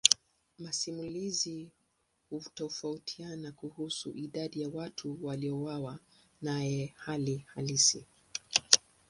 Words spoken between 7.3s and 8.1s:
halisi.